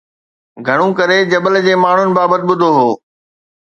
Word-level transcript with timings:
گهڻو 0.65 0.87
ڪري 0.99 1.17
جبل 1.31 1.53
جي 1.65 1.73
ماڻهن 1.83 2.09
بابت 2.17 2.41
ٻڌو 2.47 2.69
هو 2.77 2.89